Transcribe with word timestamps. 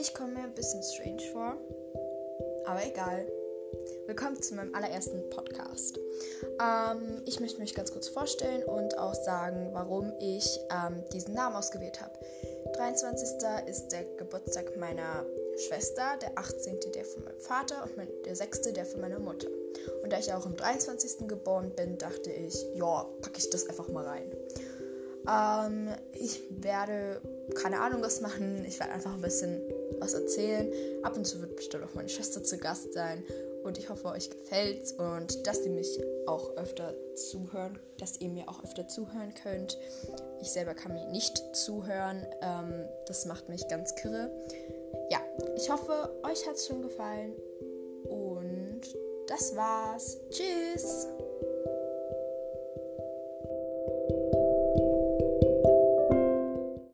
Ich 0.00 0.14
komme 0.14 0.34
mir 0.34 0.44
ein 0.44 0.54
bisschen 0.54 0.80
strange 0.80 1.22
vor, 1.32 1.56
aber 2.66 2.86
egal. 2.86 3.26
Willkommen 4.06 4.40
zu 4.40 4.54
meinem 4.54 4.72
allerersten 4.72 5.28
Podcast. 5.28 5.98
Ähm, 6.60 7.22
ich 7.26 7.40
möchte 7.40 7.58
mich 7.58 7.74
ganz 7.74 7.90
kurz 7.90 8.06
vorstellen 8.06 8.62
und 8.62 8.96
auch 8.96 9.14
sagen, 9.14 9.70
warum 9.72 10.12
ich 10.20 10.60
ähm, 10.70 11.02
diesen 11.12 11.34
Namen 11.34 11.56
ausgewählt 11.56 12.00
habe. 12.00 12.12
23. 12.76 13.28
ist 13.66 13.88
der 13.88 14.04
Geburtstag 14.16 14.76
meiner 14.76 15.26
Schwester, 15.66 16.16
der 16.22 16.38
18. 16.38 16.78
der 16.94 17.04
von 17.04 17.24
meinem 17.24 17.40
Vater 17.40 17.82
und 17.82 17.96
mein, 17.96 18.08
der 18.24 18.36
6. 18.36 18.72
der 18.72 18.86
von 18.86 19.00
meiner 19.00 19.18
Mutter. 19.18 19.48
Und 20.04 20.12
da 20.12 20.18
ich 20.20 20.32
auch 20.32 20.46
am 20.46 20.56
23. 20.56 21.26
geboren 21.26 21.72
bin, 21.74 21.98
dachte 21.98 22.30
ich, 22.30 22.54
ja, 22.74 23.04
packe 23.20 23.38
ich 23.38 23.50
das 23.50 23.68
einfach 23.68 23.88
mal 23.88 24.06
rein. 24.06 24.30
Ähm, 25.28 25.90
ich 26.12 26.42
werde 26.50 27.20
keine 27.54 27.80
Ahnung 27.80 28.02
was 28.02 28.20
machen. 28.20 28.64
Ich 28.66 28.80
werde 28.80 28.92
einfach 28.92 29.12
ein 29.12 29.20
bisschen 29.20 29.60
was 29.98 30.14
erzählen. 30.14 30.72
Ab 31.02 31.16
und 31.16 31.26
zu 31.26 31.40
wird 31.40 31.56
bestimmt 31.56 31.84
auch 31.84 31.94
meine 31.94 32.08
Schwester 32.08 32.42
zu 32.42 32.58
Gast 32.58 32.92
sein. 32.92 33.22
Und 33.64 33.76
ich 33.76 33.90
hoffe, 33.90 34.08
euch 34.08 34.30
gefällt's 34.30 34.92
und 34.92 35.46
dass 35.46 35.64
ihr 35.64 35.72
mich 35.72 36.00
auch 36.26 36.56
öfter 36.56 36.94
zuhören, 37.14 37.78
dass 37.98 38.20
ihr 38.20 38.28
mir 38.28 38.48
auch 38.48 38.64
öfter 38.64 38.86
zuhören 38.88 39.34
könnt. 39.42 39.76
Ich 40.40 40.50
selber 40.50 40.74
kann 40.74 40.94
mir 40.94 41.06
nicht 41.08 41.42
zuhören. 41.54 42.24
Ähm, 42.40 42.88
das 43.06 43.26
macht 43.26 43.48
mich 43.48 43.68
ganz 43.68 43.94
kirre. 43.96 44.30
Ja, 45.10 45.18
ich 45.56 45.70
hoffe, 45.70 46.10
euch 46.22 46.46
hat's 46.46 46.66
schon 46.66 46.82
gefallen. 46.82 47.34
Und 48.08 48.82
das 49.26 49.54
war's. 49.56 50.18
Tschüss! 50.30 51.08